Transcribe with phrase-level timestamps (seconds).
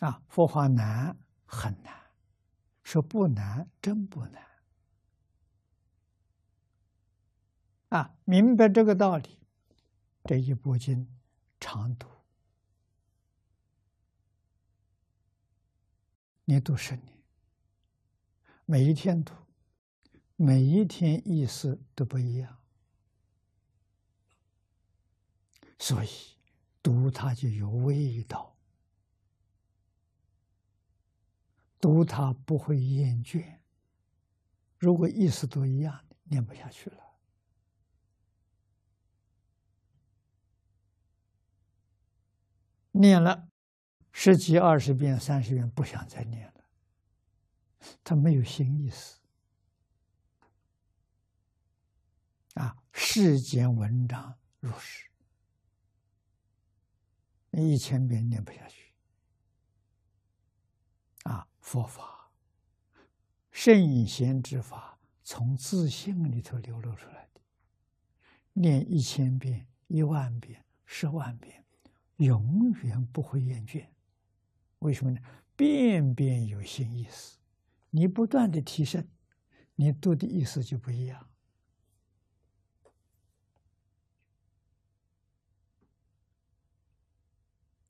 [0.00, 2.10] 啊，佛法难很难，
[2.82, 4.46] 说不难真不难。
[7.90, 9.38] 啊，明白这个道理，
[10.24, 11.06] 这一部经
[11.58, 12.08] 常读，
[16.44, 17.22] 你读十年，
[18.64, 19.34] 每一天读，
[20.36, 22.58] 每一天意思都不一样，
[25.78, 26.08] 所以
[26.82, 28.49] 读它就有味道，
[31.80, 33.58] 读它不会厌倦。
[34.78, 36.96] 如果意思都一样的，念不下去了。
[42.92, 43.48] 念了
[44.12, 46.64] 十几、二十遍、三十遍，不想再念了。
[48.04, 49.18] 他没有新意思
[52.54, 52.76] 啊！
[52.92, 55.08] 世间文章如是，
[57.52, 58.89] 一千遍念不下去！
[61.70, 62.32] 佛法
[63.52, 67.40] 圣贤之法，从自信里头流露出来的，
[68.54, 71.64] 念一千遍、一万遍、十万遍。
[72.16, 73.86] 永远不会厌倦，
[74.80, 75.20] 为什么呢？
[75.54, 77.38] 遍遍有新意思，
[77.90, 79.06] 你不断的提升，
[79.76, 81.28] 你读的意思就不一样。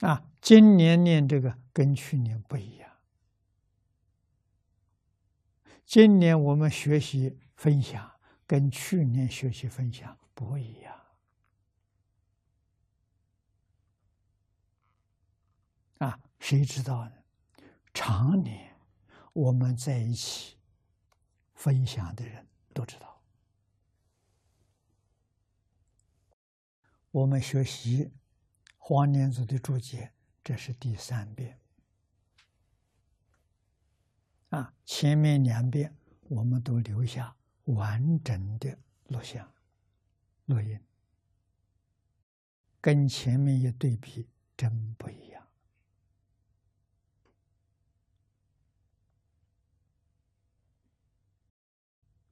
[0.00, 2.89] 啊，今年念这个跟去年不一样，
[5.90, 8.12] 今年我们学习分享
[8.46, 10.96] 跟去年学习分享不一样。
[15.98, 17.12] 啊，谁知道呢？
[17.92, 18.76] 常年
[19.32, 20.56] 我们在一起
[21.54, 23.20] 分享的人都知道。
[27.10, 28.12] 我们学习
[28.78, 30.12] 黄念祖的注解，
[30.44, 31.59] 这是第三遍。
[34.50, 35.96] 啊，前面两遍
[36.28, 38.76] 我们都留下完整的
[39.08, 39.52] 录像、
[40.46, 40.78] 录音，
[42.80, 45.46] 跟前面一对比，真不一样。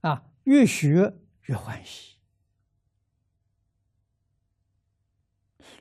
[0.00, 2.16] 啊，越学越欢喜，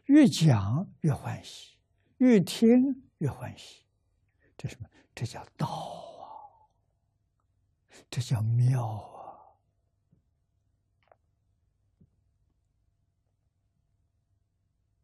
[0.05, 1.77] 越讲越欢喜，
[2.17, 3.85] 越听越欢喜。
[4.57, 4.89] 这什么？
[5.13, 6.14] 这叫道！
[8.09, 8.85] 这叫妙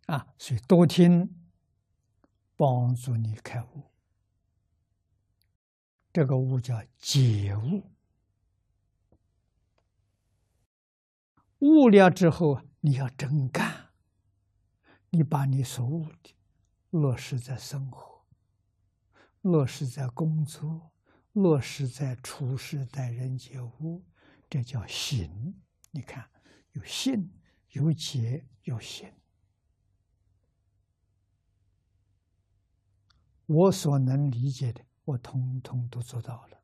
[0.08, 0.16] 啊！
[0.16, 1.50] 啊，所以多听，
[2.56, 3.92] 帮助你开悟。
[6.14, 7.84] 这个悟叫解悟。
[11.60, 13.92] 悟了之后，你要真干。
[15.14, 16.36] 你把你所悟的
[16.90, 18.26] 落实在生活，
[19.42, 20.91] 落实在工作，
[21.34, 24.04] 落实在处事待人接物，
[24.50, 25.62] 这叫行。
[25.92, 26.30] 你看，
[26.72, 27.32] 有信，
[27.70, 29.12] 有解，有行。
[33.46, 36.62] 我所能理解的，我通通都做到了。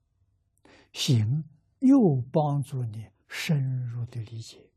[0.93, 1.43] 行
[1.79, 4.69] 又帮助你深入的理解。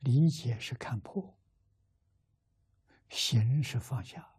[0.00, 1.36] 理解是看破，
[3.08, 4.33] 行是放下，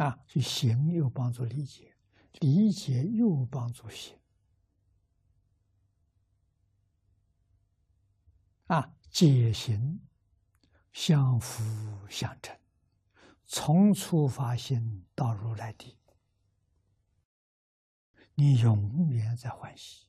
[0.00, 1.94] 啊，所以行又帮助理解，
[2.40, 4.18] 理解又帮助行，
[8.68, 10.00] 啊，解行
[10.90, 11.62] 相辅
[12.08, 12.58] 相成，
[13.44, 15.98] 从初发心到如来地，
[18.36, 20.06] 你永远在欢喜。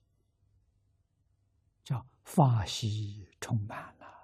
[1.84, 4.21] 叫法喜充满了，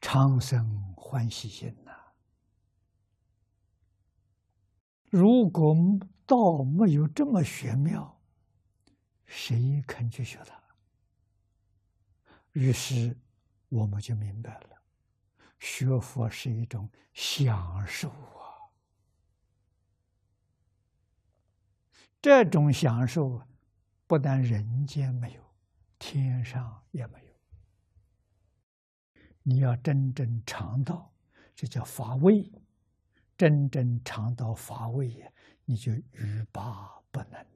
[0.00, 1.92] 长生欢喜心呐！
[5.10, 5.76] 如果
[6.26, 8.18] 道没有这么玄妙，
[9.26, 10.60] 谁肯去学它？
[12.52, 13.16] 于是
[13.68, 14.82] 我们就明白了，
[15.58, 18.72] 学佛是一种享受啊。
[22.20, 23.46] 这种享受，
[24.06, 25.42] 不但人间没有，
[25.98, 27.31] 天上也没有。
[29.42, 31.10] 你要真正尝到，
[31.54, 32.50] 这叫乏味；
[33.36, 35.24] 真正尝到乏味，
[35.64, 37.51] 你就欲罢不能。